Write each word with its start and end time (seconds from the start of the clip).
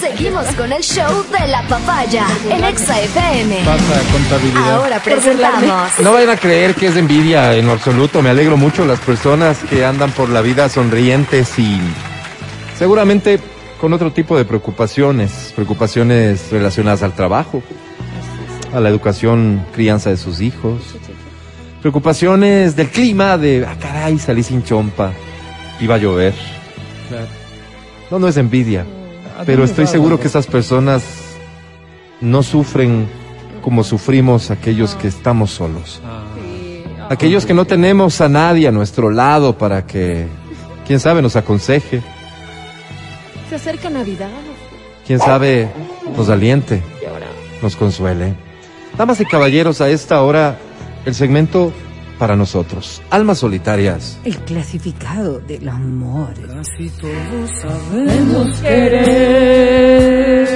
Seguimos 0.00 0.46
con 0.56 0.72
el 0.72 0.82
show 0.82 1.24
de 1.30 1.46
la 1.46 1.62
papaya 1.68 2.26
en 2.50 2.64
Exa 2.64 3.00
FM. 3.00 3.64
Pasa 3.64 4.12
contabilidad. 4.12 4.76
Ahora 4.76 5.00
presentamos. 5.00 6.00
No 6.00 6.12
vayan 6.12 6.30
a 6.30 6.36
creer 6.36 6.74
que 6.74 6.88
es 6.88 6.96
envidia 6.96 7.54
en 7.54 7.66
lo 7.66 7.72
absoluto. 7.72 8.22
Me 8.22 8.30
alegro 8.30 8.56
mucho 8.56 8.84
las 8.84 8.98
personas 9.00 9.58
que 9.70 9.84
andan 9.84 10.10
por 10.10 10.28
la 10.30 10.40
vida 10.40 10.68
sonrientes 10.68 11.58
y 11.58 11.80
seguramente 12.76 13.38
con 13.80 13.92
otro 13.92 14.12
tipo 14.12 14.36
de 14.36 14.44
preocupaciones, 14.44 15.52
preocupaciones 15.54 16.50
relacionadas 16.50 17.02
al 17.02 17.14
trabajo, 17.14 17.62
a 18.74 18.80
la 18.80 18.88
educación, 18.88 19.64
crianza 19.72 20.10
de 20.10 20.16
sus 20.16 20.40
hijos, 20.40 20.82
preocupaciones 21.80 22.74
del 22.74 22.88
clima, 22.88 23.38
de, 23.38 23.64
ah, 23.68 23.76
caray, 23.80 24.18
salí 24.18 24.42
sin 24.42 24.64
chompa, 24.64 25.12
iba 25.80 25.94
a 25.94 25.98
llover. 25.98 26.34
Claro. 27.08 27.26
No, 28.10 28.18
no 28.18 28.28
es 28.28 28.36
envidia, 28.36 28.84
¿A 28.84 29.01
pero 29.46 29.64
estoy 29.64 29.86
seguro 29.86 30.18
que 30.20 30.26
esas 30.28 30.46
personas 30.46 31.02
no 32.20 32.42
sufren 32.42 33.06
como 33.62 33.84
sufrimos 33.84 34.50
aquellos 34.50 34.94
que 34.94 35.08
estamos 35.08 35.50
solos. 35.50 36.00
Ah, 36.04 36.24
Aquellos 37.10 37.44
que 37.44 37.52
no 37.54 37.64
tenemos 37.66 38.20
a 38.20 38.28
nadie 38.28 38.68
a 38.68 38.72
nuestro 38.72 39.10
lado 39.10 39.58
para 39.58 39.86
que, 39.86 40.26
quién 40.86 40.98
sabe, 40.98 41.20
nos 41.20 41.36
aconseje, 41.36 42.00
Se 43.50 43.56
acerca 43.56 43.90
Navidad. 43.90 44.30
quién 45.06 45.18
sabe, 45.18 45.68
nos 46.16 46.30
aliente, 46.30 46.82
Y 47.02 47.06
ahora. 47.06 47.26
nos 47.60 47.76
consuele. 47.76 48.34
Damas 48.96 49.20
y 49.20 49.26
caballeros, 49.26 49.80
a 49.82 49.90
esta 49.90 50.22
hora, 50.22 50.56
el 51.04 51.14
segmento 51.14 51.72
para 52.22 52.36
nosotros. 52.36 53.02
Almas 53.10 53.38
solitarias. 53.38 54.16
El 54.22 54.36
clasificado 54.44 55.40
del 55.40 55.68
amor. 55.68 56.32
Sabemos 57.60 58.60
querer, 58.60 60.48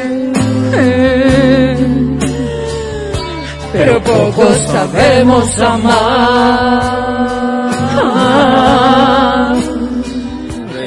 pero 3.72 4.00
poco 4.00 4.44
sabemos 4.68 5.60
amar. 5.60 5.96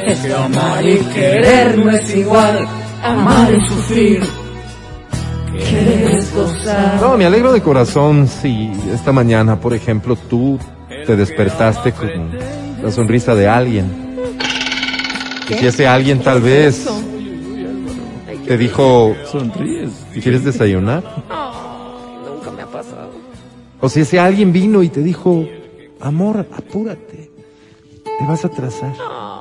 Es 0.05 0.19
que 0.19 0.33
amar 0.33 0.87
y 0.87 0.97
querer 1.13 1.77
no 1.77 1.91
es 1.91 2.15
igual, 2.15 2.65
amar 3.03 3.53
y 3.53 3.67
sufrir. 3.67 4.23
Querer 5.51 6.11
es 6.11 6.33
gozar. 6.33 7.01
No, 7.01 7.17
me 7.17 7.25
alegro 7.25 7.51
de 7.51 7.61
corazón 7.61 8.29
si 8.29 8.71
esta 8.93 9.11
mañana, 9.11 9.59
por 9.59 9.73
ejemplo, 9.73 10.15
tú 10.15 10.57
te 11.09 11.15
despertaste 11.15 11.91
con 11.91 12.07
la 12.83 12.91
sonrisa 12.91 13.33
de 13.33 13.47
alguien. 13.47 14.15
Y 15.49 15.53
si 15.55 15.65
ese 15.65 15.87
alguien 15.87 16.19
tal 16.19 16.39
vez 16.39 16.87
te 18.45 18.55
dijo, 18.55 19.15
sonríes. 19.25 19.89
¿quieres 20.21 20.43
desayunar? 20.45 21.03
Ay, 21.27 22.29
nunca 22.31 22.51
me 22.51 22.61
ha 22.61 22.67
pasado. 22.67 23.09
O 23.81 23.89
si 23.89 24.01
ese 24.01 24.19
alguien 24.19 24.53
vino 24.53 24.83
y 24.83 24.89
te 24.89 25.01
dijo, 25.01 25.47
amor, 25.99 26.45
apúrate, 26.55 27.31
te 28.03 28.25
vas 28.27 28.45
a 28.45 28.49
atrasar. 28.49 28.93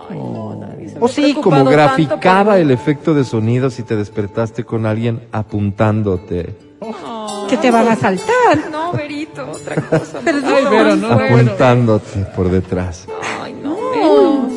Ay, 0.08 0.16
no, 0.16 0.56
nadie 0.58 0.88
se 0.88 0.94
me 0.94 1.04
O 1.04 1.08
sí, 1.08 1.34
como 1.34 1.66
graficaba 1.66 2.52
por 2.52 2.60
el 2.60 2.70
efecto 2.70 3.12
de 3.12 3.24
sonido 3.24 3.68
si 3.68 3.82
te 3.82 3.94
despertaste 3.94 4.64
con 4.64 4.86
alguien 4.86 5.20
apuntándote, 5.32 6.54
Que 7.50 7.58
te 7.58 7.70
van 7.70 7.88
a 7.88 7.96
saltar. 7.96 8.70
No, 8.70 8.92
Verito, 8.92 9.17
otra 9.50 9.76
cosa. 9.82 10.20
Perdón. 10.20 10.44
Ay, 10.54 10.64
Vero, 10.70 10.96
no, 10.96 11.08
bueno. 11.14 11.36
apuntándote 11.36 12.20
por 12.36 12.50
detrás. 12.50 13.06
Ay, 13.42 13.54
no, 13.62 13.76
menos. 13.90 14.52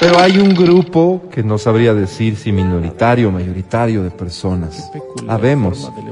Pero 0.00 0.18
hay 0.18 0.38
un 0.38 0.54
grupo 0.54 1.22
que 1.30 1.42
no 1.42 1.58
sabría 1.58 1.92
decir 1.92 2.36
si 2.36 2.52
minoritario 2.52 3.28
o 3.28 3.32
mayoritario 3.32 4.02
de 4.02 4.10
personas. 4.10 4.90
Habemos 5.28 5.94
de 5.94 6.10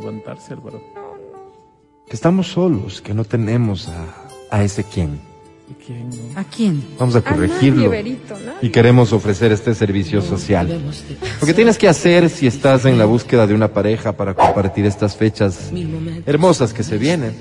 que 2.06 2.14
estamos 2.14 2.48
solos, 2.48 3.00
que 3.00 3.12
no 3.14 3.24
tenemos 3.24 3.88
a, 3.88 4.56
a 4.56 4.62
ese 4.62 4.84
quien. 4.84 5.27
¿Y 5.70 5.74
quién, 5.84 6.08
no? 6.08 6.16
¿A 6.40 6.44
quién? 6.44 6.82
Vamos 6.98 7.14
a 7.14 7.18
A 7.18 7.22
nadie, 7.22 7.34
corregirlo. 7.34 7.90
Nadie. 7.90 8.16
Y 8.62 8.70
queremos 8.70 9.12
ofrecer 9.12 9.52
este 9.52 9.74
servicio 9.74 10.22
social. 10.22 10.80
Lo 11.40 11.46
que 11.46 11.52
tienes 11.54 11.76
que 11.76 11.88
hacer 11.88 12.30
si 12.30 12.46
estás 12.46 12.84
en 12.86 12.96
la 12.98 13.04
búsqueda 13.04 13.46
de 13.46 13.54
una 13.54 13.68
pareja 13.68 14.12
para 14.12 14.34
compartir 14.34 14.86
estas 14.86 15.16
fechas 15.16 15.70
hermosas 16.26 16.72
que 16.72 16.82
se 16.82 16.96
vienen 16.96 17.34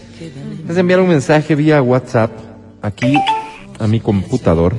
es 0.67 0.77
enviar 0.77 0.99
un 0.99 1.07
mensaje 1.07 1.55
vía 1.55 1.81
WhatsApp 1.81 2.31
aquí 2.81 3.15
a 3.79 3.87
mi 3.87 3.99
computador 3.99 4.75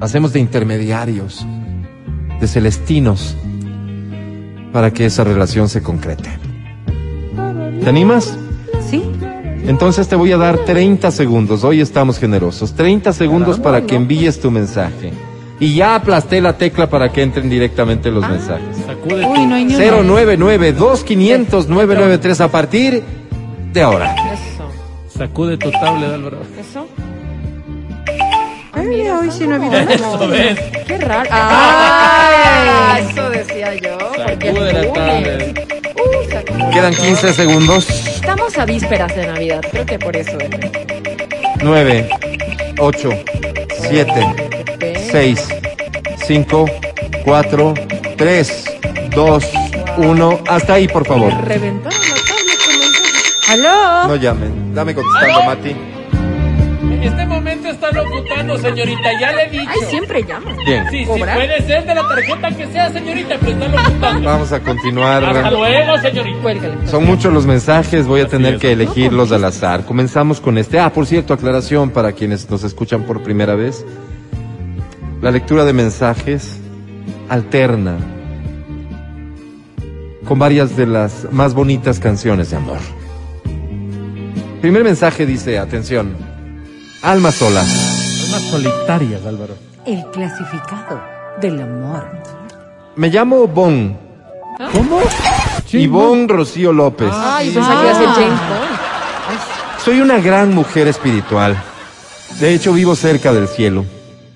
Hacemos 0.00 0.32
de 0.32 0.40
intermediarios, 0.40 1.46
de 2.40 2.48
celestinos, 2.48 3.36
para 4.72 4.92
que 4.92 5.06
esa 5.06 5.22
relación 5.22 5.68
se 5.68 5.82
concrete. 5.82 6.51
¿Te 7.82 7.88
animas? 7.88 8.36
¿Sí? 8.88 9.02
Entonces 9.66 10.06
te 10.06 10.14
voy 10.14 10.30
a 10.30 10.36
dar 10.36 10.58
30 10.58 11.10
segundos. 11.10 11.64
Hoy 11.64 11.80
estamos 11.80 12.16
generosos. 12.18 12.74
30 12.74 13.12
segundos 13.12 13.58
para 13.58 13.82
que 13.82 13.96
envíes 13.96 14.40
tu 14.40 14.52
mensaje. 14.52 15.12
Y 15.58 15.74
ya 15.74 15.96
aplasté 15.96 16.40
la 16.40 16.56
tecla 16.56 16.88
para 16.88 17.10
que 17.10 17.22
entren 17.22 17.50
directamente 17.50 18.08
los 18.10 18.28
mensajes. 18.28 18.76
Sacude. 18.86 19.26
Uy, 19.26 19.46
no 19.46 19.54
hay 19.56 19.64
ni 19.64 19.74
una. 19.74 19.84
099-2500-993 20.00 22.40
a 22.40 22.48
partir 22.48 23.02
de 23.72 23.82
ahora. 23.82 24.14
Eso. 24.32 24.68
Sacude 25.18 25.56
tu 25.56 25.70
tablet, 25.72 26.12
Álvaro. 26.12 26.38
Eso. 26.58 26.86
Ay, 28.74 29.08
hoy 29.08 29.30
sí 29.30 29.46
no 29.46 29.54
ha 29.54 29.58
habido 29.58 29.76
Eso 29.76 30.28
ves. 30.28 30.58
Qué 30.86 30.98
raro. 30.98 31.28
Ah, 31.32 32.98
eso 33.08 33.30
decía 33.30 33.74
yo. 33.74 33.98
Sacude 34.16 34.72
la 34.72 34.92
tablet. 34.92 35.81
Quedan 36.72 36.94
15 36.94 37.32
segundos. 37.32 37.88
Estamos 37.88 38.56
a 38.58 38.64
vísperas 38.64 39.14
de 39.14 39.26
Navidad. 39.26 39.60
Creo 39.70 39.86
que 39.86 39.98
por 39.98 40.16
eso. 40.16 40.38
¿eh? 40.40 40.50
9, 41.62 42.08
8, 42.78 43.10
7, 43.88 44.12
6, 45.10 45.48
5, 46.26 46.66
4, 47.24 47.74
3, 48.16 48.64
2, 49.10 49.44
1. 49.98 50.40
Hasta 50.48 50.74
ahí, 50.74 50.88
por 50.88 51.06
favor. 51.06 51.32
Reventaron 51.44 51.98
la 52.00 52.14
mensajes. 52.14 53.48
¿Aló? 53.48 54.08
No 54.08 54.16
llamen. 54.16 54.74
Dame 54.74 54.94
contestando, 54.94 55.42
Mati. 55.44 55.91
En 57.02 57.08
este 57.08 57.26
momento 57.26 57.68
está 57.68 57.90
locutando, 57.90 58.56
señorita. 58.58 59.20
Ya 59.20 59.32
le 59.32 59.46
he 59.46 59.50
dicho. 59.50 59.64
Ay, 59.68 59.80
siempre 59.90 60.22
llaman. 60.22 60.56
Bien. 60.64 60.84
Sí, 60.90 60.98
sí, 61.00 61.04
¿Cobrar? 61.04 61.34
puede 61.36 61.62
ser 61.62 61.84
de 61.84 61.94
la 61.96 62.02
tarjeta 62.08 62.50
que 62.56 62.66
sea, 62.68 62.90
señorita, 62.92 63.36
pero 63.40 63.52
está 63.52 63.68
locutando. 63.68 64.28
Vamos 64.28 64.52
a 64.52 64.56
Hasta 64.56 64.68
continuar. 64.68 65.52
luego, 65.52 65.98
señorita. 65.98 66.38
Cuélgale. 66.42 66.86
Son 66.88 67.04
muchos 67.04 67.32
los 67.32 67.44
mensajes, 67.46 68.06
voy 68.06 68.20
a 68.20 68.28
tener 68.28 68.54
es. 68.54 68.60
que 68.60 68.72
elegirlos 68.72 69.32
al 69.32 69.44
azar. 69.44 69.84
Comenzamos 69.84 70.40
con 70.40 70.58
este. 70.58 70.78
Ah, 70.78 70.92
por 70.92 71.06
cierto, 71.06 71.34
aclaración 71.34 71.90
para 71.90 72.12
quienes 72.12 72.48
nos 72.48 72.62
escuchan 72.62 73.02
por 73.02 73.22
primera 73.22 73.56
vez. 73.56 73.84
La 75.20 75.30
lectura 75.32 75.64
de 75.64 75.72
mensajes 75.72 76.58
alterna 77.28 77.96
con 80.24 80.38
varias 80.38 80.76
de 80.76 80.86
las 80.86 81.26
más 81.32 81.52
bonitas 81.54 81.98
canciones 81.98 82.50
de 82.50 82.56
amor. 82.56 82.78
Primer 84.60 84.84
mensaje 84.84 85.26
dice, 85.26 85.58
atención, 85.58 86.16
alma 87.02 87.30
sola. 87.32 87.60
Almas 87.60 88.42
solitarias, 88.50 89.24
Álvaro. 89.26 89.54
El 89.84 90.04
clasificado 90.10 91.00
del 91.40 91.60
amor. 91.60 92.06
Me 92.96 93.08
llamo 93.08 93.46
Bon. 93.46 93.96
¿Cómo? 94.72 95.00
Ivonne 95.72 96.26
Rocío 96.28 96.72
López. 96.72 97.10
Ay, 97.12 97.50
pensé 97.50 97.70
que 97.70 97.82
iba 97.82 97.90
a 97.90 97.94
ser 97.94 98.08
James 98.08 98.40
Bond. 98.48 99.80
Soy 99.84 100.00
una 100.00 100.18
gran 100.18 100.54
mujer 100.54 100.86
espiritual. 100.88 101.56
De 102.38 102.54
hecho, 102.54 102.72
vivo 102.72 102.94
cerca 102.94 103.32
del 103.32 103.48
cielo. 103.48 103.84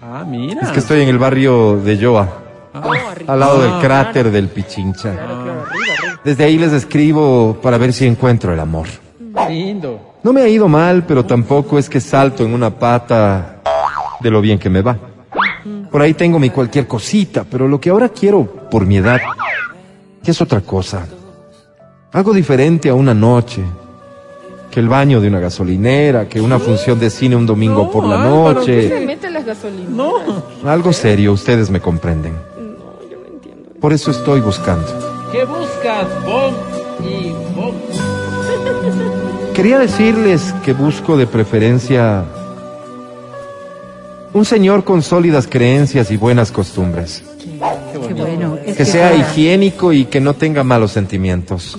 Ah, 0.03 0.25
mira. 0.27 0.63
Es 0.63 0.71
que 0.71 0.81
estoy 0.81 1.03
en 1.03 1.09
el 1.09 1.19
barrio 1.19 1.77
de 1.79 1.99
Yoa, 1.99 2.29
arriba. 2.73 3.33
al 3.33 3.41
lado 3.41 3.61
del 3.63 3.73
Ah. 3.73 3.79
cráter 3.81 4.31
del 4.31 4.49
Pichincha. 4.49 5.13
Claro, 5.13 5.27
claro, 5.45 5.63
arriba, 5.71 5.95
arriba. 5.99 6.21
Desde 6.25 6.45
ahí 6.45 6.59
les 6.59 6.73
escribo 6.73 7.59
para 7.63 7.77
ver 7.79 7.93
si 7.93 8.07
encuentro 8.07 8.53
el 8.53 8.61
amor. 8.61 8.87
Lindo. 9.49 10.06
No 10.27 10.33
me 10.33 10.43
ha 10.43 10.49
ido 10.49 10.67
mal, 10.67 11.05
pero 11.07 11.25
tampoco 11.25 11.79
es 11.79 11.89
que 11.89 12.01
salto 12.01 12.45
en 12.45 12.53
una 12.53 12.69
pata 12.69 13.63
de 14.19 14.29
lo 14.29 14.41
bien 14.41 14.59
que 14.59 14.69
me 14.69 14.83
va. 14.83 14.99
Por 15.89 16.03
ahí 16.03 16.15
tengo 16.15 16.41
mi 16.41 16.51
cualquier 16.51 16.89
cosita, 16.89 17.45
pero 17.49 17.69
lo 17.69 17.81
que 17.81 17.91
ahora 17.91 18.09
quiero 18.09 18.45
por 18.69 18.85
mi 18.85 18.97
edad 18.97 19.21
es 20.25 20.41
otra 20.43 20.63
cosa. 20.63 21.07
Algo 22.11 22.33
diferente 22.33 22.89
a 22.89 22.95
una 22.95 23.15
noche, 23.15 23.63
que 24.69 24.81
el 24.81 24.89
baño 24.89 25.21
de 25.21 25.29
una 25.29 25.39
gasolinera, 25.39 26.29
que 26.29 26.41
una 26.41 26.59
función 26.59 26.99
de 26.99 27.09
cine 27.09 27.37
un 27.37 27.47
domingo 27.47 27.85
No, 27.85 27.91
por 27.93 28.05
la 28.05 28.25
Álvaro, 28.25 28.65
Se 28.65 28.83
noche. 28.83 29.07
mete 29.07 29.31
las 29.31 29.47
gasolinas. 29.47 29.91
No. 29.91 30.13
Algo 30.65 30.93
serio, 30.93 31.35
ustedes 31.35 31.71
me 31.71 31.79
comprenden. 31.81 32.33
No, 32.33 33.09
yo 33.09 33.19
no 33.21 33.27
entiendo. 33.33 33.71
Por 33.81 33.93
eso 33.93 34.11
estoy 34.11 34.41
buscando. 34.41 34.89
¿Qué 35.31 35.45
buscas, 35.45 36.09
Bon 36.25 36.53
y 37.09 37.31
Bon? 37.55 38.16
Quería 39.57 39.79
decirles 39.79 40.55
que 40.67 40.75
busco 40.75 41.17
de 41.17 41.27
preferencia 41.27 42.25
un 44.35 44.45
señor 44.45 44.85
con 44.85 45.01
sólidas 45.01 45.47
creencias 45.47 46.11
y 46.11 46.19
buenas 46.19 46.53
costumbres. 46.53 47.25
Qué 47.91 48.13
bueno. 48.13 48.59
Es 48.67 48.77
Que 48.77 48.85
sea 48.85 49.15
higiénico 49.15 49.95
y 49.95 50.05
que 50.05 50.21
no 50.21 50.35
tenga 50.35 50.63
malos 50.63 50.93
sentimientos. 50.93 51.75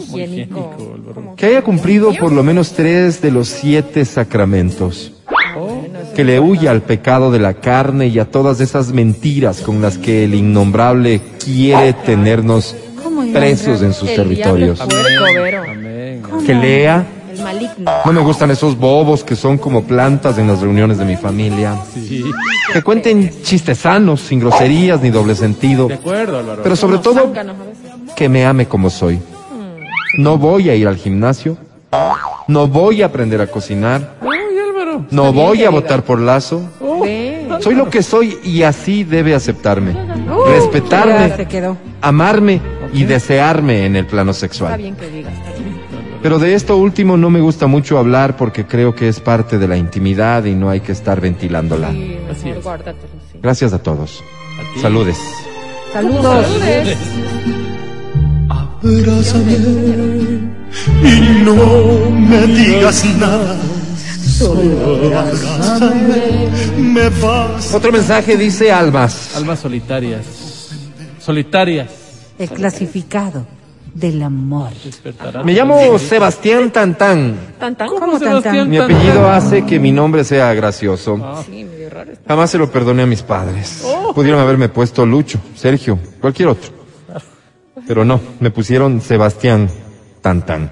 Que 1.36 1.46
haya 1.46 1.62
cumplido 1.62 2.16
por 2.20 2.32
lo 2.32 2.42
menos 2.42 2.72
tres 2.72 3.22
de 3.22 3.30
los 3.30 3.48
siete 3.48 4.06
sacramentos. 4.06 5.12
Oh, 5.56 5.80
Que 6.16 6.24
le 6.24 6.40
huya 6.40 6.72
al 6.72 6.82
pecado 6.82 7.30
de 7.30 7.38
la 7.38 7.54
carne 7.54 8.08
y 8.08 8.18
a 8.18 8.26
todas 8.26 8.60
esas 8.60 8.92
mentiras 8.92 9.62
con 9.62 9.84
las 9.84 10.00
que 10.00 10.24
el 10.24 10.34
innombrable 10.34 11.22
quiere 11.46 11.94
tenernos 11.94 12.76
¿Cómo 13.04 13.22
presos 13.32 13.84
en 13.84 13.94
sus 13.94 14.16
territorios. 14.16 14.82
Que 16.44 16.56
lea. 16.56 17.06
El 17.38 17.44
maligno. 17.44 17.92
No 18.06 18.14
me 18.14 18.22
gustan 18.22 18.52
esos 18.52 18.78
bobos 18.78 19.24
que 19.24 19.36
son 19.36 19.58
como 19.58 19.84
plantas 19.84 20.38
en 20.38 20.48
las 20.48 20.62
reuniones 20.62 20.98
de 20.98 21.06
mi 21.06 21.16
familia. 21.16 21.76
Sí. 21.94 22.24
Que 22.74 22.82
cuenten 22.82 23.42
chistes 23.44 23.80
sanos, 23.80 24.22
sin 24.22 24.40
groserías 24.40 25.02
ni 25.02 25.10
doble 25.10 25.36
sentido. 25.36 25.88
De 25.88 25.96
acuerdo, 25.96 26.40
Álvaro. 26.40 26.64
Pero 26.64 26.76
sobre 26.76 26.98
todo, 26.98 27.32
que 28.16 28.30
me 28.30 28.46
ame 28.46 28.68
como 28.68 28.90
soy. 28.90 29.20
No 30.18 30.38
voy 30.38 30.70
a 30.70 30.76
ir 30.76 30.88
al 30.88 30.98
gimnasio. 30.98 31.58
No 32.48 32.68
voy 32.68 33.02
a 33.02 33.08
aprender 33.08 33.42
a 33.42 33.48
cocinar. 33.48 34.16
No 35.12 35.32
voy 35.32 35.64
a 35.64 35.70
votar 35.70 36.04
por 36.04 36.20
lazo. 36.20 36.62
Ve. 37.02 37.48
Soy 37.60 37.76
lo 37.76 37.90
que 37.90 38.04
soy 38.04 38.38
y 38.44 38.64
así 38.64 39.04
debe 39.04 39.36
aceptarme. 39.36 39.92
Uh, 39.92 40.46
Respetarme, 40.50 41.34
amarme 42.02 42.62
y 42.94 43.04
desearme 43.04 43.86
en 43.86 43.96
el 43.96 44.06
plano 44.06 44.32
Está 44.32 44.42
sexual. 44.42 44.96
Pero 46.28 46.40
de 46.40 46.56
esto 46.56 46.76
último 46.76 47.16
no 47.16 47.30
me 47.30 47.40
gusta 47.40 47.68
mucho 47.68 47.98
hablar 47.98 48.36
porque 48.36 48.66
creo 48.66 48.94
que 48.94 49.08
es 49.08 49.22
parte 49.22 49.58
de 49.58 49.66
la 49.66 49.78
intimidad 49.78 50.44
y 50.44 50.56
no 50.56 50.70
hay 50.70 50.82
que 50.82 50.92
estar 50.92 51.22
ventilándola. 51.22 51.90
Sí, 51.94 52.18
Así 52.30 52.50
es. 52.50 52.62
guárdatelo, 52.62 53.14
sí. 53.32 53.40
Gracias 53.42 53.72
a 53.72 53.82
todos. 53.82 54.22
A. 54.60 54.82
Saludes. 54.82 55.18
Saludos. 55.94 56.46
Saludes. 56.46 56.98
Abrázame 58.50 59.54
y 61.02 61.44
no 61.46 62.10
me 62.12 62.48
digas 62.48 63.06
nada. 63.18 63.56
Solo 64.26 65.20
abrázame, 65.20 66.50
me 66.78 67.08
vas. 67.22 67.74
Otro 67.74 67.94
mensaje 67.94 68.36
dice 68.36 68.70
Almas. 68.70 69.34
Almas 69.38 69.60
solitarias. 69.60 70.26
Solitarias. 71.22 71.88
El 72.38 72.50
clasificado 72.50 73.48
del 74.00 74.22
amor. 74.22 74.70
Me 75.44 75.54
llamo 75.54 75.98
Sebastián 75.98 76.72
Tantán. 76.72 77.36
Tan, 77.60 77.76
tan. 77.76 77.88
¿Cómo 77.90 78.20
Sebastián? 78.20 78.56
tan? 78.58 78.70
Mi 78.70 78.78
apellido 78.78 79.30
hace 79.30 79.66
que 79.66 79.80
mi 79.80 79.92
nombre 79.92 80.24
sea 80.24 80.54
gracioso. 80.54 81.44
Sí, 81.46 81.64
medio 81.64 81.90
raro. 81.90 82.12
está. 82.12 82.24
Jamás 82.28 82.52
se 82.52 82.58
lo 82.58 82.72
perdoné 82.72 83.04
a 83.04 83.06
mis 83.06 83.24
padres. 83.24 83.84
Pudieron 84.14 84.40
haberme 84.40 84.70
puesto 84.70 85.06
Lucho, 85.06 85.40
Sergio, 85.56 85.98
cualquier 86.22 86.50
otro. 86.50 86.72
Pero 87.88 88.04
no, 88.04 88.20
me 88.40 88.52
pusieron 88.52 89.02
Sebastián 89.02 89.70
Tantán. 90.22 90.72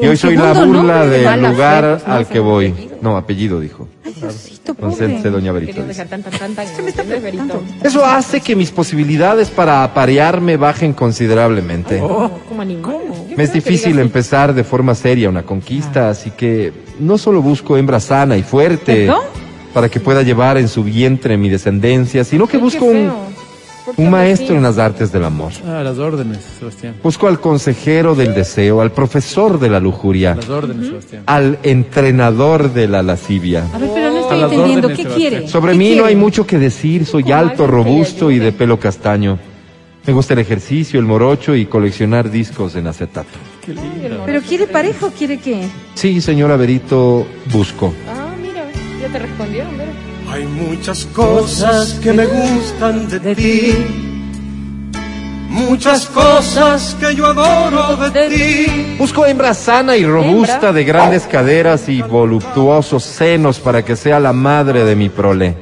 Y 0.00 0.06
hoy 0.06 0.16
soy 0.16 0.36
la 0.36 0.52
burla 0.52 1.06
del 1.06 1.42
lugar 1.42 2.02
al 2.06 2.26
que 2.26 2.40
voy. 2.40 2.68
apellido. 2.68 2.96
No, 3.02 3.16
apellido 3.16 3.60
dijo. 3.60 3.88
Diosito, 4.04 4.74
Concéntrese, 4.74 5.16
pobre. 5.16 5.30
doña 5.30 5.52
Berito. 5.52 5.82
Dice. 5.84 6.02
¿entiendes, 6.10 7.22
Berito? 7.22 7.62
Eso 7.82 8.04
hace 8.04 8.40
que 8.40 8.56
mis 8.56 8.70
posibilidades 8.70 9.50
para 9.50 9.84
aparearme 9.84 10.56
bajen 10.56 10.92
considerablemente. 10.92 11.98
Como 11.98 12.62
animal. 12.62 12.96
Me 13.36 13.44
es 13.44 13.52
difícil 13.52 13.98
empezar 13.98 14.54
de 14.54 14.64
forma 14.64 14.94
seria 14.94 15.28
una 15.28 15.42
conquista, 15.42 16.10
así 16.10 16.30
que 16.30 16.72
no 16.98 17.18
solo 17.18 17.42
busco 17.42 17.76
hembra 17.76 18.00
sana 18.00 18.36
y 18.36 18.42
fuerte 18.42 19.06
¿Perdón? 19.06 19.24
para 19.72 19.88
que 19.88 20.00
pueda 20.00 20.22
llevar 20.22 20.58
en 20.58 20.68
su 20.68 20.84
vientre 20.84 21.36
mi 21.36 21.48
descendencia, 21.48 22.24
sino 22.24 22.46
que 22.46 22.58
busco 22.58 22.84
un, 22.84 23.10
un 23.96 24.10
maestro 24.10 24.56
en 24.56 24.62
las 24.62 24.78
artes 24.78 25.12
del 25.12 25.24
amor. 25.24 25.52
Ah, 25.66 25.82
las 25.82 25.98
órdenes, 25.98 26.38
Sebastián. 26.58 26.94
Busco 27.02 27.28
al 27.28 27.40
consejero 27.40 28.14
del 28.14 28.34
deseo, 28.34 28.80
al 28.80 28.92
profesor 28.92 29.58
de 29.58 29.68
la 29.70 29.80
lujuria, 29.80 30.34
Las 30.34 30.48
órdenes, 30.48 30.86
Sebastián. 30.88 31.22
al 31.26 31.58
entrenador 31.62 32.72
de 32.72 32.88
la 32.88 33.02
lascivia. 33.02 33.64
A 33.72 33.78
ver, 33.78 33.90
pero 33.94 34.10
no 34.10 34.16
A 34.18 34.20
estoy 34.22 34.40
entendiendo. 34.42 34.88
órdenes, 34.88 35.06
¿Qué 35.06 35.14
quiere? 35.14 35.48
Sobre 35.48 35.72
¿Qué 35.72 35.78
mí 35.78 35.94
no 35.96 36.04
hay 36.04 36.16
mucho 36.16 36.46
que 36.46 36.58
decir, 36.58 37.04
soy 37.06 37.30
alto, 37.32 37.66
robusto 37.66 38.30
y 38.30 38.38
de 38.38 38.52
pelo 38.52 38.78
castaño. 38.78 39.38
Me 40.06 40.14
gusta 40.14 40.32
el 40.32 40.40
ejercicio, 40.40 40.98
el 40.98 41.04
morocho 41.06 41.54
y 41.54 41.66
coleccionar 41.66 42.30
discos 42.30 42.74
en 42.74 42.86
acetato. 42.86 43.28
Qué 43.64 43.74
lindo. 43.74 44.22
¿Pero 44.24 44.40
quiere 44.40 44.66
pareja 44.66 45.06
o 45.06 45.10
quiere 45.10 45.36
qué? 45.38 45.68
Sí, 45.94 46.20
señora 46.22 46.56
Berito, 46.56 47.26
busco. 47.52 47.92
Ah, 48.08 48.34
mira, 48.40 48.64
ya 49.00 49.08
te 49.12 49.18
respondieron, 49.18 49.76
Vero. 49.76 49.90
Hay 50.32 50.46
muchas 50.46 51.06
cosas 51.06 51.94
que 52.02 52.12
me 52.12 52.26
gustan 52.26 53.08
de 53.08 53.34
ti. 53.34 53.74
Muchas 55.48 56.06
cosas 56.06 56.96
que 57.00 57.14
yo 57.14 57.26
adoro 57.26 57.96
de 57.96 58.28
ti. 58.28 58.96
Busco 58.98 59.26
hembra 59.26 59.52
sana 59.52 59.96
y 59.96 60.04
robusta 60.06 60.54
Hembra. 60.54 60.72
de 60.72 60.84
grandes 60.84 61.22
caderas 61.24 61.88
y 61.88 62.02
voluptuosos 62.02 63.02
senos 63.02 63.58
para 63.58 63.84
que 63.84 63.96
sea 63.96 64.20
la 64.20 64.32
madre 64.32 64.84
de 64.84 64.94
mi 64.94 65.08
prole. 65.08 65.56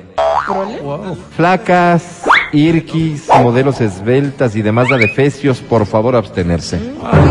Wow. 0.83 1.17
Flacas, 1.37 2.03
irquis, 2.53 3.29
modelos 3.43 3.81
esbeltas 3.81 4.57
y 4.57 4.63
demás 4.63 4.91
adefesios, 4.91 5.59
por 5.61 5.87
favor 5.87 6.17
abstenerse. 6.17 6.79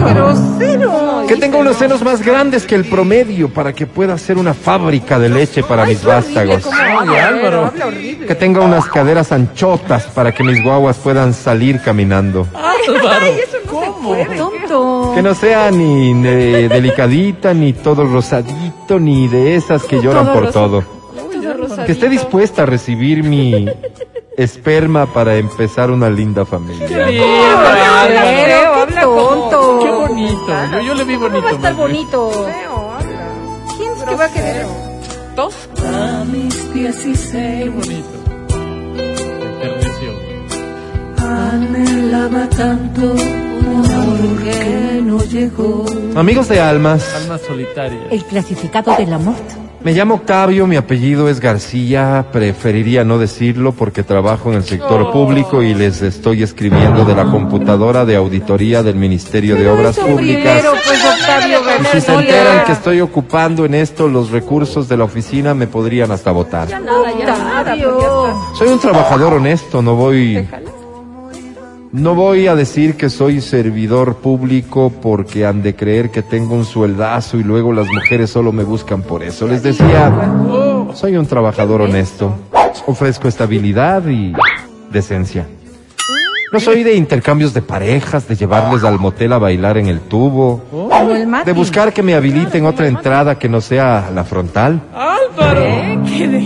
¡Grosero! 0.09 1.25
Que 1.27 1.35
tenga 1.35 1.57
unos 1.57 1.75
senos 1.75 2.01
más 2.03 2.25
grandes 2.25 2.65
que 2.65 2.75
el 2.75 2.85
promedio 2.85 3.49
para 3.49 3.73
que 3.73 3.85
pueda 3.85 4.17
ser 4.17 4.37
una 4.37 4.53
fábrica 4.53 5.19
de 5.19 5.27
leche 5.27 5.61
para 5.61 5.85
mis 5.85 6.03
vástagos. 6.03 6.63
Que 8.25 8.35
tenga 8.35 8.61
unas 8.61 8.85
caderas 8.85 9.31
anchotas 9.33 10.05
para 10.05 10.31
que 10.31 10.43
mis 10.43 10.63
guaguas 10.63 10.97
puedan 10.97 11.33
salir 11.33 11.81
caminando. 11.81 12.47
Álvaro. 12.53 13.25
¿Cómo? 13.69 14.15
Tonto. 14.37 15.11
Que 15.15 15.21
no 15.21 15.35
sea 15.35 15.69
ni 15.69 16.11
eh, 16.25 16.69
delicadita, 16.69 17.53
ni 17.53 17.73
todo 17.73 18.05
rosadito, 18.05 18.97
ni 18.99 19.27
de 19.27 19.55
esas 19.55 19.83
que 19.83 20.01
lloran 20.01 20.27
Todo 20.27 20.33
por 20.33 20.51
todo. 20.51 20.83
Que 21.85 21.91
esté 21.91 22.07
dispuesta 22.09 22.63
a 22.63 22.65
recibir 22.65 23.23
mi 23.23 23.67
esperma 24.37 25.05
para 25.07 25.35
empezar 25.35 25.89
una 25.91 26.09
linda 26.09 26.45
familia. 26.45 26.87
Lindo, 27.07 27.25
qué 27.25 28.53
habla 28.53 29.01
como- 29.03 29.49
tonto. 29.49 29.79
Qué 29.83 29.89
bonito. 29.91 30.47
Yo, 30.73 30.79
yo 30.81 30.93
le 30.93 31.03
vi 31.03 31.15
bonito. 31.15 31.35
¿Cómo 31.41 31.43
va 31.43 31.49
a 31.49 31.53
estar 31.53 31.75
bonito? 31.75 32.29
Feo, 32.31 32.91
habla. 32.93 33.75
¿Quién 33.77 33.91
es 33.93 34.03
que 34.03 34.15
va 34.15 34.25
a 34.25 34.29
querer? 34.29 34.65
A 35.39 36.23
mis 36.25 36.55
Qué 36.55 36.73
16 36.73 37.73
bonito. 37.73 38.09
Se 38.47 39.43
enterneció. 39.45 40.11
anhelaba 41.19 42.47
tanto 42.49 43.01
un 43.01 43.85
amor 43.85 44.43
que 44.43 45.01
no 45.03 45.19
llegó. 45.25 45.85
Amigos 46.15 46.47
de 46.49 46.59
almas, 46.59 47.03
Almas 47.21 47.41
solitarias. 47.41 48.03
El 48.11 48.23
clasificado 48.25 48.95
del 48.97 49.13
amor. 49.13 49.35
Me 49.83 49.93
llamo 49.93 50.15
Octavio, 50.15 50.67
mi 50.67 50.75
apellido 50.75 51.29
es 51.29 51.39
García, 51.39 52.25
preferiría 52.31 53.03
no 53.03 53.17
decirlo 53.17 53.71
porque 53.71 54.03
trabajo 54.03 54.49
en 54.49 54.57
el 54.57 54.63
sector 54.63 55.11
público 55.11 55.63
y 55.63 55.73
les 55.73 56.01
estoy 56.01 56.43
escribiendo 56.43 57.05
de 57.05 57.15
la 57.15 57.25
computadora 57.25 58.05
de 58.05 58.15
auditoría 58.15 58.83
del 58.83 58.95
Ministerio 58.95 59.55
de 59.55 59.69
Obras 59.69 59.97
Públicas. 59.97 60.63
Pues 60.85 61.05
Octavio 61.05 61.59
Y 61.81 61.85
si 61.85 62.01
se 62.01 62.13
enteran 62.13 62.65
que 62.65 62.71
estoy 62.71 63.01
ocupando 63.01 63.65
en 63.65 63.75
esto 63.75 64.07
los 64.07 64.31
recursos 64.31 64.89
de 64.89 64.97
la 64.97 65.03
oficina, 65.03 65.53
me 65.53 65.67
podrían 65.67 66.11
hasta 66.11 66.31
votar. 66.31 66.67
Ya 66.67 66.79
nada, 66.79 67.11
ya 67.17 67.25
nada. 67.25 67.75
pues. 67.75 68.57
Soy 68.57 68.67
un 68.69 68.79
trabajador 68.79 69.33
honesto, 69.33 69.81
no 69.81 69.95
voy 69.95 70.47
No 71.91 72.15
voy 72.15 72.47
a 72.47 72.55
decir 72.55 72.95
que 72.95 73.09
soy 73.09 73.39
servidor 73.41 74.17
público 74.17 74.91
porque 75.01 75.45
han 75.45 75.63
de 75.63 75.75
creer 75.75 76.09
que 76.09 76.21
tengo 76.21 76.55
un 76.55 76.65
sueldazo 76.65 77.37
y 77.37 77.43
luego 77.43 77.71
las 77.71 77.87
mujeres 77.87 78.29
solo 78.29 78.51
me 78.51 78.63
buscan 78.63 79.01
por 79.01 79.23
eso. 79.23 79.47
Les 79.47 79.63
decía, 79.63 80.13
soy 80.93 81.15
un 81.15 81.25
trabajador 81.25 81.81
honesto. 81.81 82.35
Ofrezco 82.85 83.27
estabilidad 83.27 84.05
y 84.07 84.33
decencia. 84.91 85.47
No 86.51 86.59
soy 86.61 86.83
de 86.83 86.95
intercambios 86.95 87.53
de 87.53 87.61
parejas, 87.61 88.27
de 88.27 88.35
llevarles 88.35 88.83
al 88.83 88.99
motel 88.99 89.33
a 89.33 89.37
bailar 89.37 89.77
en 89.77 89.87
el 89.87 89.99
tubo, 89.99 90.61
Como 90.71 91.11
el 91.13 91.27
mate. 91.27 91.51
de 91.51 91.57
buscar 91.57 91.91
que 91.91 92.01
me 92.01 92.15
habiliten 92.15 92.65
otra 92.65 92.87
entrada 92.87 93.37
que 93.37 93.49
no 93.49 93.59
sea 93.59 94.09
la 94.15 94.23
frontal. 94.23 94.81
Álvaro. 94.93 95.65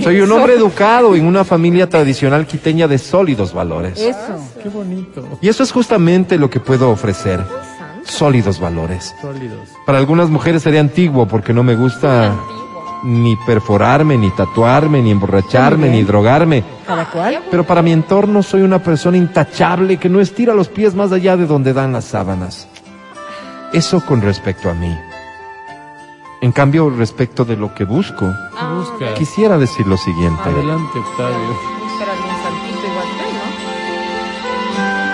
Soy 0.04 0.22
un 0.22 0.32
hombre 0.32 0.54
educado 0.56 1.16
en 1.16 1.26
una 1.26 1.44
familia 1.44 1.88
tradicional 1.88 2.48
quiteña 2.48 2.88
de 2.88 2.98
sólidos 2.98 3.54
valores. 3.54 4.00
Eso. 4.00 4.38
Qué 4.62 4.70
bonito. 4.70 5.24
Y 5.42 5.50
eso 5.50 5.62
es 5.64 5.72
justamente 5.72 6.38
lo 6.38 6.50
que 6.50 6.60
puedo 6.60 6.90
ofrecer. 6.90 7.40
Sólidos 8.04 8.60
valores. 8.60 9.14
Sólidos. 9.22 9.70
Para 9.86 10.00
algunas 10.00 10.30
mujeres 10.30 10.64
sería 10.64 10.80
antiguo 10.80 11.28
porque 11.28 11.54
no 11.54 11.62
me 11.64 11.76
gusta 11.76 12.34
ni 13.04 13.36
perforarme, 13.36 14.18
ni 14.18 14.30
tatuarme, 14.32 15.02
ni 15.02 15.12
emborracharme, 15.12 15.90
ni 15.90 16.04
drogarme. 16.04 16.64
¿Cada 16.86 17.06
cual? 17.06 17.40
Pero 17.50 17.64
para 17.66 17.82
mi 17.82 17.92
entorno 17.92 18.44
soy 18.44 18.62
una 18.62 18.80
persona 18.80 19.18
intachable 19.18 19.98
que 19.98 20.10
no 20.10 20.20
estira 20.20 20.54
los 20.54 20.68
pies 20.68 20.94
más 20.96 21.12
allá 21.12 21.36
de 21.38 21.46
donde 21.48 21.74
dan 21.74 21.94
las 21.94 22.06
sábanas. 22.06 22.68
Eso 23.74 24.06
con 24.06 24.22
respecto 24.22 24.70
a 24.70 24.74
mí. 24.74 24.96
En 26.42 26.52
cambio, 26.52 26.90
respecto 26.90 27.46
de 27.46 27.56
lo 27.56 27.74
que 27.74 27.84
busco, 27.86 28.26
¿Qué 28.60 28.66
buscas? 28.76 29.14
quisiera 29.18 29.58
decir 29.58 29.86
lo 29.88 29.96
siguiente. 29.98 30.42
Adelante, 30.44 30.98
Octavio. 31.00 31.38
Buscar 31.84 32.10
algún 32.10 32.36
santito 32.44 32.88
igual 32.88 33.08
que, 33.18 33.26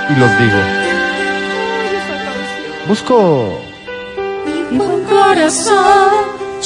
¿no? 0.10 0.16
Y 0.16 0.20
los 0.20 0.40
digo. 0.40 0.60
Busco 2.88 3.60
Con 4.78 5.04
corazón, 5.04 6.14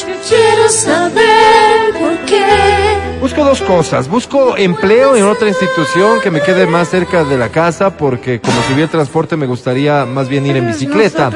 yo 0.08 0.15
quiero 0.27 0.70
saber 0.70 1.93
por 2.00 2.17
qué. 2.25 3.20
Busco 3.20 3.43
dos 3.43 3.62
cosas. 3.62 4.08
Busco 4.08 4.58
empleo 4.58 5.15
en 5.15 5.25
otra 5.25 5.48
institución 5.48 6.20
que 6.22 6.31
me 6.31 6.41
quede 6.41 6.65
más 6.65 6.89
cerca 6.89 7.24
de 7.24 7.38
la 7.38 7.50
casa 7.50 7.96
porque 7.96 8.41
como 8.41 8.62
si 8.63 8.74
hubiera 8.74 8.89
transporte 8.89 9.38
me 9.38 9.46
gustaría 9.46 10.05
más 10.05 10.27
bien 10.27 10.46
ir 10.48 10.58
en 10.58 10.67
bicicleta. 10.67 11.29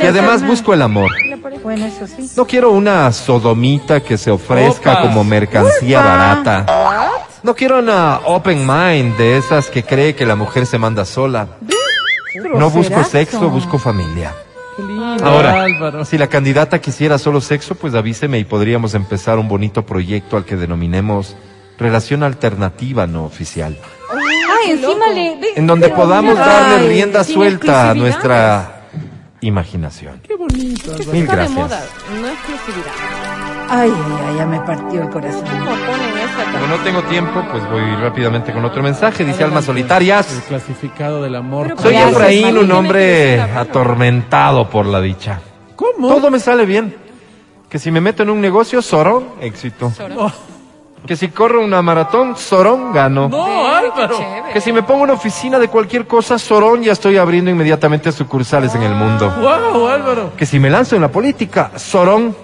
Y 0.00 0.06
además 0.06 0.46
busco 0.46 0.72
el 0.74 0.82
amor. 0.82 1.10
nada. 1.28 1.56
Bueno, 1.62 1.86
eso 1.86 2.06
sí. 2.06 2.30
No 2.36 2.46
quiero 2.46 2.70
una 2.70 3.10
sodomita 3.12 4.00
que 4.00 4.16
se 4.16 4.30
ofrezca 4.30 4.92
Opa. 4.92 5.02
como 5.02 5.24
mercancía 5.24 6.00
barata. 6.00 6.66
No 7.42 7.54
quiero 7.54 7.78
una 7.80 8.20
open 8.24 8.66
mind 8.66 9.16
de 9.16 9.38
esas 9.38 9.68
que 9.68 9.82
cree 9.82 10.14
que 10.14 10.24
la 10.24 10.36
mujer 10.36 10.66
se 10.66 10.78
manda 10.78 11.04
sola. 11.04 11.48
No 12.54 12.70
busco 12.70 13.02
sexo, 13.04 13.50
busco 13.50 13.78
familia. 13.78 14.34
Qué 14.78 14.84
lindo, 14.84 15.24
Ahora, 15.26 15.64
Álvaro. 15.64 16.04
si 16.04 16.16
la 16.18 16.28
candidata 16.28 16.80
quisiera 16.80 17.18
solo 17.18 17.40
sexo, 17.40 17.74
pues 17.74 17.94
avíseme 17.96 18.38
y 18.38 18.44
podríamos 18.44 18.94
empezar 18.94 19.36
un 19.36 19.48
bonito 19.48 19.84
proyecto 19.84 20.36
al 20.36 20.44
que 20.44 20.54
denominemos 20.54 21.34
relación 21.80 22.22
alternativa 22.22 23.08
no 23.08 23.24
oficial. 23.24 23.76
Ay, 24.08 24.70
encima 24.70 25.08
le... 25.12 25.36
En 25.56 25.66
donde 25.66 25.88
podamos 25.88 26.36
darle 26.38 26.76
ay, 26.76 26.88
rienda 26.90 27.24
suelta 27.24 27.90
a 27.90 27.94
nuestra 27.94 28.82
imaginación. 29.40 30.20
Qué 30.22 30.36
bonito. 30.36 30.92
Mil 30.92 31.00
Está 31.00 31.12
de 31.12 31.22
gracias. 31.26 31.50
moda, 31.50 31.84
no 32.20 32.28
exclusividad. 32.28 33.37
Ay, 33.70 33.92
ay, 33.94 34.12
ay, 34.28 34.36
ya 34.36 34.46
me 34.46 34.60
partió 34.60 35.02
el 35.02 35.10
corazón. 35.10 35.42
¿Cómo 35.44 35.64
ponen 35.64 36.16
esa 36.18 36.52
Como 36.52 36.66
no 36.68 36.76
tengo 36.84 37.02
tiempo, 37.02 37.42
pues 37.50 37.68
voy 37.70 37.82
rápidamente 37.96 38.52
con 38.52 38.64
otro 38.64 38.82
mensaje. 38.82 39.24
Dice 39.24 39.44
Almas 39.44 39.64
Solitarias. 39.66 40.32
El 40.34 40.42
clasificado 40.42 41.22
del 41.22 41.34
amor. 41.36 41.74
Soy 41.80 41.94
Efraín, 41.96 42.56
un 42.56 42.70
hombre 42.72 43.40
atormentado 43.40 44.68
por 44.70 44.86
la 44.86 45.00
dicha. 45.00 45.40
¿Cómo? 45.76 46.08
Todo 46.08 46.30
me 46.30 46.40
sale 46.40 46.64
bien. 46.64 46.96
Que 47.68 47.78
si 47.78 47.90
me 47.90 48.00
meto 48.00 48.22
en 48.22 48.30
un 48.30 48.40
negocio, 48.40 48.80
sorón, 48.80 49.24
éxito. 49.42 49.92
No, 50.16 50.32
Que 51.06 51.14
si 51.16 51.28
corro 51.28 51.62
una 51.62 51.82
maratón, 51.82 52.36
sorón, 52.36 52.92
gano. 52.94 53.28
no, 53.28 53.66
Álvaro. 53.68 54.16
Que 54.52 54.62
si 54.62 54.72
me 54.72 54.82
pongo 54.82 55.02
una 55.02 55.12
oficina 55.12 55.58
de 55.58 55.68
cualquier 55.68 56.06
cosa, 56.06 56.38
sorón, 56.38 56.82
ya 56.82 56.92
estoy 56.92 57.18
abriendo 57.18 57.50
inmediatamente 57.50 58.10
sucursales 58.12 58.74
en 58.74 58.82
el 58.82 58.94
mundo. 58.94 59.30
Wow, 59.38 59.86
Álvaro. 59.88 60.32
Que 60.38 60.46
si 60.46 60.58
me 60.58 60.70
lanzo 60.70 60.96
en 60.96 61.02
la 61.02 61.08
política, 61.12 61.72
sorón, 61.76 62.34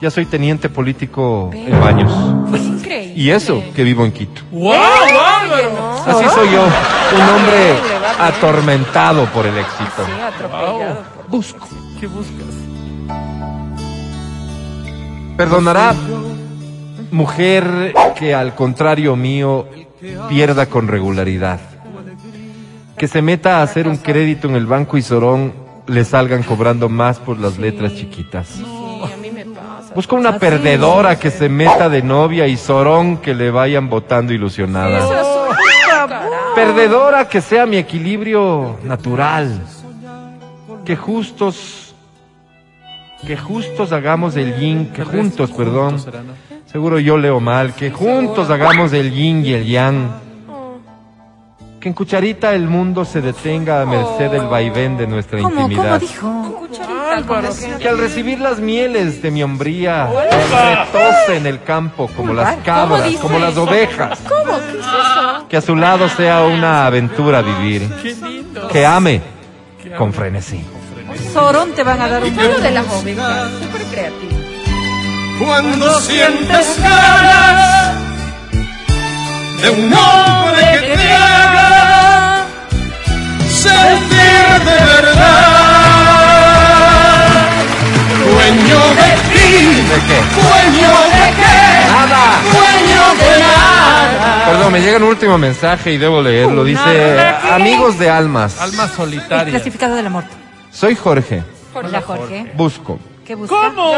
ya 0.00 0.10
soy 0.10 0.26
teniente 0.26 0.68
político 0.68 1.50
en 1.52 1.80
baños. 1.80 2.12
Es 2.54 2.62
increíble. 2.62 3.14
Y 3.16 3.30
eso, 3.30 3.62
que 3.74 3.82
vivo 3.82 4.04
en 4.04 4.12
Quito. 4.12 4.42
Wow, 4.50 4.72
Álvaro. 4.72 6.02
Así 6.06 6.24
soy 6.34 6.50
yo, 6.50 6.62
un 6.62 7.28
hombre 7.34 7.74
atormentado 8.20 9.24
por 9.26 9.46
el 9.46 9.56
éxito. 9.56 10.04
Sí, 10.04 10.12
atropellado. 10.20 11.02
Busco. 11.28 11.66
¿Qué 11.98 12.06
buscas? 12.06 12.46
Perdonará 15.36 15.94
mujer 17.10 17.94
que 18.18 18.34
al 18.34 18.54
contrario 18.54 19.16
mío 19.16 19.66
pierda 20.28 20.66
con 20.66 20.88
regularidad. 20.88 21.60
Que 22.96 23.08
se 23.08 23.20
meta 23.22 23.58
a 23.58 23.62
hacer 23.62 23.88
un 23.88 23.96
crédito 23.96 24.48
en 24.48 24.56
el 24.56 24.66
banco 24.66 24.96
y 24.96 25.02
Sorón 25.02 25.52
le 25.86 26.04
salgan 26.04 26.42
cobrando 26.42 26.88
más 26.88 27.18
por 27.18 27.38
las 27.38 27.58
letras 27.58 27.94
chiquitas. 27.94 28.58
Sí, 30.02 30.08
a 30.08 30.16
mí 30.16 30.16
me 30.16 30.16
pasa. 30.16 30.16
Busco 30.16 30.16
una 30.16 30.38
perdedora 30.38 31.18
que 31.18 31.30
se 31.30 31.48
meta 31.48 31.88
de 31.88 32.02
novia 32.02 32.46
y 32.46 32.56
Sorón 32.56 33.16
que 33.18 33.34
le 33.34 33.50
vayan 33.50 33.88
votando 33.88 34.32
ilusionada. 34.32 35.00
Perdedora 36.54 37.28
que 37.28 37.40
sea 37.40 37.66
mi 37.66 37.76
equilibrio 37.76 38.78
natural. 38.84 39.60
Que 40.84 40.96
justos, 40.96 41.94
que 43.26 43.36
justos 43.36 43.90
hagamos 43.92 44.36
el 44.36 44.56
yin, 44.56 44.92
que 44.92 45.04
juntos, 45.04 45.50
perdón. 45.50 45.96
Seguro 46.66 46.98
yo 46.98 47.16
leo 47.18 47.40
mal, 47.40 47.72
que 47.74 47.90
juntos 47.90 48.50
hagamos 48.50 48.92
el 48.92 49.12
yin 49.12 49.44
y 49.44 49.52
el 49.52 49.66
yang. 49.66 50.08
Que 51.80 51.88
en 51.88 51.94
cucharita 51.94 52.54
el 52.54 52.68
mundo 52.68 53.04
se 53.04 53.20
detenga 53.20 53.82
a 53.82 53.86
merced 53.86 54.30
del 54.30 54.46
vaivén 54.46 54.96
de 54.96 55.06
nuestra 55.06 55.40
¿Cómo, 55.40 55.54
cómo 55.54 55.62
intimidad. 55.68 56.00
dijo? 56.00 56.65
Álvaro. 57.16 57.48
Que 57.80 57.88
al 57.88 57.98
recibir 57.98 58.40
las 58.40 58.58
mieles 58.58 59.22
de 59.22 59.30
mi 59.30 59.42
hombría, 59.42 60.06
retose 60.06 61.36
en 61.36 61.46
el 61.46 61.62
campo 61.62 62.08
como 62.16 62.34
las 62.34 62.56
cabras, 62.58 63.10
como 63.20 63.38
las 63.38 63.56
ovejas. 63.56 64.18
¿Cómo? 64.28 64.58
¿Qué 64.58 64.78
es 64.78 64.84
eso? 64.84 65.48
Que 65.48 65.56
a 65.56 65.60
su 65.60 65.76
lado 65.76 66.08
sea 66.08 66.42
una 66.42 66.86
aventura 66.86 67.42
vivir. 67.42 67.88
Qué 68.02 68.14
lindo. 68.14 68.68
Que 68.68 68.84
ame 68.84 69.22
con 69.96 70.12
frenesí. 70.12 70.62
Sorón 71.32 71.72
te 71.72 71.82
van 71.82 72.00
a 72.00 72.08
dar 72.08 72.22
un 72.22 72.34
Todo 72.34 72.58
de 72.58 72.70
las 72.70 72.86
ovejas. 72.88 73.50
Súper 73.62 73.82
creativo. 73.82 74.36
Cuando 75.38 76.00
sientes 76.00 76.80
ganas 76.82 77.94
de 79.62 79.70
un 79.70 79.92
hombre 79.92 80.80
que 80.80 80.96
te 80.96 81.12
haga 81.12 82.46
sentir 83.48 84.64
de 84.64 84.84
verdad. 84.84 85.55
¿De 89.88 89.94
qué? 90.06 90.20
dueño 90.34 90.88
de 90.90 91.32
qué, 91.36 91.90
Nada. 91.92 92.40
dueño 92.52 93.14
de 93.14 93.40
nada. 93.40 94.46
Perdón, 94.46 94.72
me 94.72 94.80
llega 94.80 94.96
un 94.98 95.04
último 95.04 95.38
mensaje 95.38 95.92
y 95.92 95.96
debo 95.98 96.20
leerlo. 96.22 96.64
Dice, 96.64 97.18
amigos 97.52 97.98
de 97.98 98.10
almas, 98.10 98.60
Alma 98.60 98.84
El 98.84 98.90
solitaria. 98.90 99.50
clasificado 99.52 99.94
del 99.94 100.06
amor. 100.06 100.24
soy 100.72 100.94
Jorge, 100.96 101.42
Hola, 101.74 102.00
Jorge. 102.02 102.50
busco. 102.54 102.98
¿Qué 103.24 103.34
busca? 103.34 103.54
¿Cómo? 103.54 103.92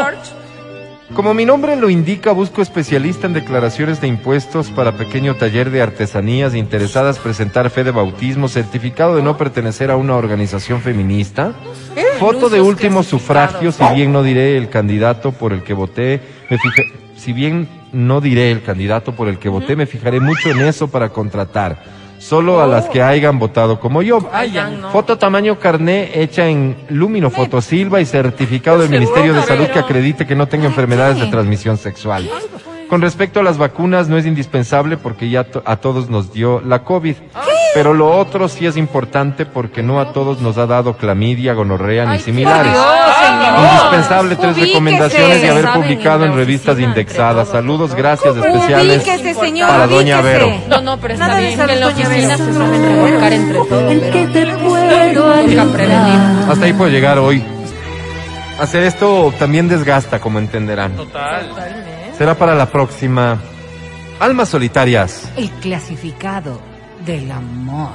Como 1.15 1.33
mi 1.33 1.43
nombre 1.43 1.75
lo 1.75 1.89
indica, 1.89 2.31
busco 2.31 2.61
especialista 2.61 3.25
en 3.25 3.33
declaraciones 3.33 3.99
de 3.99 4.07
impuestos 4.07 4.69
para 4.69 4.91
pequeño 4.91 5.35
taller 5.35 5.71
de 5.71 5.81
artesanías 5.81 6.53
interesadas 6.53 7.17
presentar 7.17 7.69
fe 7.71 7.83
de 7.83 7.91
bautismo, 7.91 8.47
certificado 8.47 9.15
de 9.15 9.23
no 9.23 9.35
pertenecer 9.35 9.89
a 9.89 9.97
una 9.97 10.15
organización 10.15 10.81
feminista, 10.81 11.53
foto 12.19 12.49
de 12.49 12.61
último 12.61 13.01
sufragio, 13.01 13.71
si 13.71 13.83
bien 13.95 14.11
no 14.11 14.21
diré 14.21 14.55
el 14.55 14.69
candidato 14.69 15.31
por 15.31 15.51
el 15.51 15.63
que 15.63 15.73
voté, 15.73 16.21
me 16.49 16.59
fijé, 16.59 16.83
si 17.15 17.33
bien 17.33 17.67
no 17.91 18.21
diré 18.21 18.51
el 18.51 18.61
candidato 18.61 19.15
por 19.15 19.27
el 19.29 19.39
que 19.39 19.49
voté, 19.49 19.75
me 19.75 19.87
fijaré 19.87 20.19
mucho 20.19 20.51
en 20.51 20.61
eso 20.61 20.89
para 20.89 21.09
contratar. 21.09 21.83
Solo 22.19 22.61
a 22.61 22.67
las 22.67 22.89
que 22.89 23.01
hayan 23.01 23.39
votado 23.39 23.79
como 23.79 24.01
yo. 24.01 24.19
Ay, 24.31 24.51
ya. 24.51 24.69
no. 24.69 24.89
Foto 24.91 25.17
tamaño 25.17 25.57
carné 25.57 26.21
hecha 26.21 26.47
en 26.47 26.75
Lumino 26.89 27.29
Fotosilva 27.29 28.01
y 28.01 28.05
certificado 28.05 28.79
del 28.79 28.89
Ministerio 28.89 29.33
de 29.33 29.41
Salud 29.43 29.67
que 29.67 29.79
acredite 29.79 30.27
que 30.27 30.35
no 30.35 30.47
tenga 30.47 30.65
enfermedades 30.65 31.19
de 31.19 31.27
transmisión 31.27 31.77
sexual. 31.77 32.29
Con 32.89 33.01
respecto 33.01 33.39
a 33.39 33.43
las 33.43 33.57
vacunas, 33.57 34.09
no 34.09 34.17
es 34.17 34.25
indispensable 34.25 34.97
porque 34.97 35.29
ya 35.29 35.43
to- 35.43 35.61
a 35.65 35.75
todos 35.77 36.09
nos 36.09 36.33
dio 36.33 36.59
la 36.61 36.83
COVID. 36.83 37.15
Pero 37.73 37.93
lo 37.93 38.11
otro 38.17 38.49
sí 38.49 38.65
es 38.65 38.77
importante 38.77 39.45
porque 39.45 39.83
no 39.83 39.99
a 39.99 40.11
todos 40.11 40.41
nos 40.41 40.57
ha 40.57 40.65
dado 40.65 40.97
clamidia, 40.97 41.53
gonorrea 41.53 42.05
ni 42.05 42.19
similares. 42.19 42.73
Indispensable 42.75 44.35
tres 44.35 44.51
Ubíquese. 44.53 44.67
recomendaciones 44.67 45.43
y 45.43 45.47
haber 45.47 45.71
publicado 45.73 46.25
en 46.25 46.35
revistas 46.35 46.79
indexadas. 46.79 47.49
Saludos, 47.49 47.93
gracias 47.93 48.35
especiales. 48.35 49.03
Ubíquese, 49.03 49.33
señor, 49.35 49.69
para 49.69 49.87
Doña 49.87 50.19
ubíquese. 50.19 50.37
Vero. 50.39 50.53
No, 50.67 50.81
no, 50.81 50.97
pero 50.99 51.13
está 51.13 51.27
Nada 51.27 51.39
bien 51.39 51.55
que 51.55 51.61
en 51.73 51.79
la 51.79 51.85
doña 51.91 52.07
oficina 52.07 52.37
se 52.37 52.53
saben 52.53 52.83
revolcar 52.83 53.33
entre 53.33 53.53
todos. 53.59 53.93
pero- 54.33 55.23
toca 55.23 55.71
prevenir. 55.73 56.19
Hasta 56.49 56.65
ahí 56.65 56.73
puedo 56.73 56.89
llegar 56.91 57.19
hoy. 57.19 57.43
Hacer 58.59 58.83
esto 58.83 59.33
también 59.39 59.67
desgasta, 59.69 60.19
como 60.19 60.39
entenderán. 60.39 60.93
Total. 60.95 61.49
Será 62.17 62.35
para 62.35 62.55
la 62.55 62.65
próxima. 62.65 63.37
Almas 64.19 64.49
solitarias. 64.49 65.29
El 65.37 65.49
clasificado 65.51 66.59
del 67.05 67.31
amor. 67.31 67.93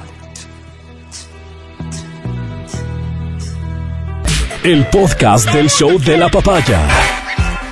El 4.63 4.85
podcast 4.87 5.51
del 5.51 5.69
show 5.69 5.99
de 5.99 6.17
la 6.17 6.29
papaya. 6.29 7.14